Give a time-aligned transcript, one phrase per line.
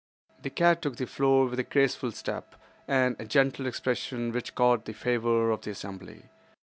[0.41, 2.55] The cat took the floor with a graceful step
[2.87, 6.23] and a gentle expression which caught the favor of the assembly.